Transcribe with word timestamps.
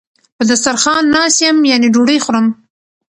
په 0.37 0.43
دسترخان 0.49 1.03
ناست 1.13 1.39
یم 1.45 1.57
یعنی 1.71 1.87
ډوډی 1.93 2.17
خورم 2.23 2.47